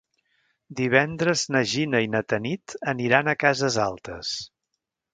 Divendres 0.79 1.43
na 1.57 1.61
Gina 1.73 2.03
i 2.07 2.11
na 2.15 2.23
Tanit 2.33 2.77
aniran 2.97 3.33
a 3.33 3.39
Cases 3.47 3.81
Altes. 3.89 4.37